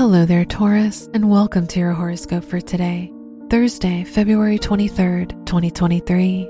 [0.00, 3.12] Hello there, Taurus, and welcome to your horoscope for today,
[3.50, 6.48] Thursday, February 23rd, 2023.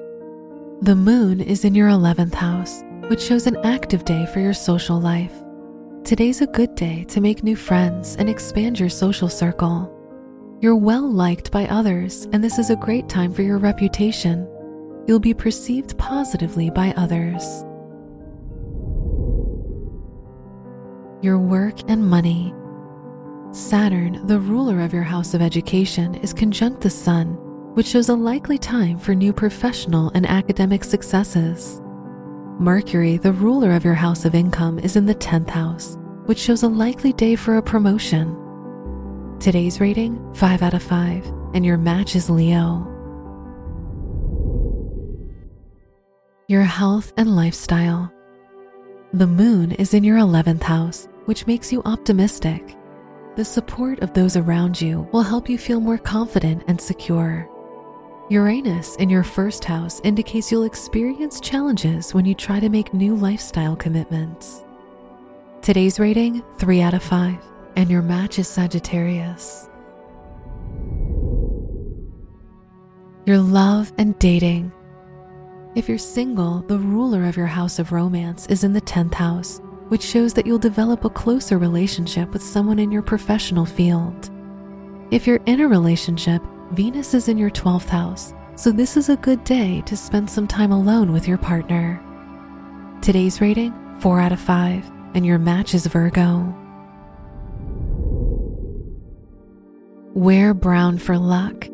[0.82, 5.00] The moon is in your 11th house, which shows an active day for your social
[5.00, 5.32] life.
[6.04, 9.92] Today's a good day to make new friends and expand your social circle.
[10.60, 14.48] You're well liked by others, and this is a great time for your reputation.
[15.08, 17.64] You'll be perceived positively by others.
[21.20, 22.54] Your work and money.
[23.52, 27.36] Saturn, the ruler of your house of education, is conjunct the sun,
[27.74, 31.80] which shows a likely time for new professional and academic successes.
[32.60, 36.62] Mercury, the ruler of your house of income, is in the 10th house, which shows
[36.62, 38.36] a likely day for a promotion.
[39.40, 42.86] Today's rating 5 out of 5, and your match is Leo.
[46.46, 48.12] Your health and lifestyle.
[49.12, 52.76] The moon is in your 11th house, which makes you optimistic.
[53.40, 57.48] The support of those around you will help you feel more confident and secure.
[58.28, 63.16] Uranus in your first house indicates you'll experience challenges when you try to make new
[63.16, 64.62] lifestyle commitments.
[65.62, 67.38] Today's rating 3 out of 5,
[67.76, 69.70] and your match is Sagittarius.
[73.24, 74.70] Your love and dating.
[75.74, 79.62] If you're single, the ruler of your house of romance is in the 10th house,
[79.90, 84.30] which shows that you'll develop a closer relationship with someone in your professional field.
[85.10, 89.16] If you're in a relationship, Venus is in your 12th house, so this is a
[89.16, 92.00] good day to spend some time alone with your partner.
[93.02, 96.54] Today's rating 4 out of 5, and your match is Virgo.
[100.14, 101.66] Wear brown for luck.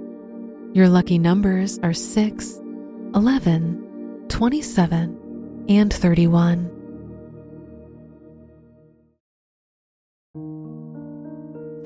[0.73, 2.61] Your lucky numbers are 6,
[3.15, 6.76] 11, 27, and 31.